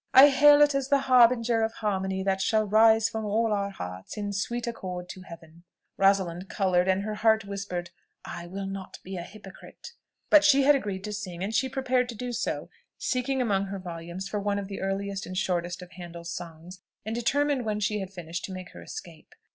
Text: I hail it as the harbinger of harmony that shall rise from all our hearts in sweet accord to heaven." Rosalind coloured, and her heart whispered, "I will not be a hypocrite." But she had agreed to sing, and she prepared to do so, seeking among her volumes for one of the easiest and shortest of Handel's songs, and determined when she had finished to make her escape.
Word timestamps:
I 0.15 0.29
hail 0.29 0.61
it 0.63 0.73
as 0.73 0.89
the 0.89 0.97
harbinger 1.01 1.61
of 1.61 1.73
harmony 1.73 2.23
that 2.23 2.41
shall 2.41 2.63
rise 2.65 3.07
from 3.07 3.23
all 3.23 3.53
our 3.53 3.69
hearts 3.69 4.17
in 4.17 4.33
sweet 4.33 4.65
accord 4.65 5.07
to 5.09 5.21
heaven." 5.21 5.63
Rosalind 5.95 6.49
coloured, 6.49 6.87
and 6.87 7.03
her 7.03 7.13
heart 7.13 7.45
whispered, 7.45 7.91
"I 8.25 8.47
will 8.47 8.65
not 8.65 8.97
be 9.03 9.15
a 9.17 9.21
hypocrite." 9.21 9.89
But 10.31 10.43
she 10.43 10.63
had 10.63 10.73
agreed 10.73 11.03
to 11.03 11.13
sing, 11.13 11.43
and 11.43 11.53
she 11.53 11.69
prepared 11.69 12.09
to 12.09 12.15
do 12.15 12.31
so, 12.33 12.71
seeking 12.97 13.43
among 13.43 13.65
her 13.65 13.77
volumes 13.77 14.27
for 14.27 14.39
one 14.39 14.57
of 14.57 14.67
the 14.69 14.81
easiest 14.83 15.27
and 15.27 15.37
shortest 15.37 15.83
of 15.83 15.91
Handel's 15.91 16.31
songs, 16.33 16.81
and 17.05 17.13
determined 17.13 17.63
when 17.63 17.79
she 17.79 17.99
had 17.99 18.11
finished 18.11 18.43
to 18.45 18.51
make 18.51 18.71
her 18.71 18.81
escape. 18.81 19.35